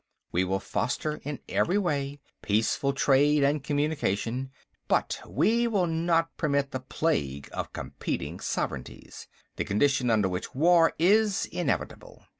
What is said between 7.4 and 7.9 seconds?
of